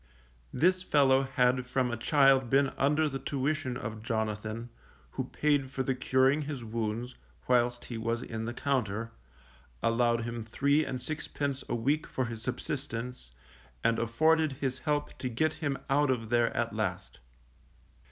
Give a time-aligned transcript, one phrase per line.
[0.51, 4.69] This fellow had from a child been under the tuition of Jonathan,
[5.11, 7.13] who paid for the curing his wounds,
[7.47, 9.11] whilst he was in the Compter,
[9.83, 13.29] allowed him three and sixpence a week for his subsistence,
[13.83, 17.19] and afforded his help to get him out of there at last.